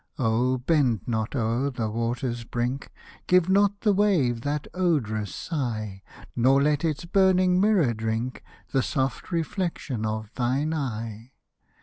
[0.17, 0.57] Oh!
[0.57, 2.91] bend not o'er the water's brink,
[3.27, 6.01] Give not the wave that odorous sigh,
[6.35, 8.41] Nor let its burning mirror drink
[8.71, 11.33] The soft reflection of thine eye.